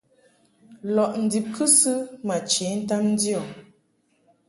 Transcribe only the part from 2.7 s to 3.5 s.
ntam ndio.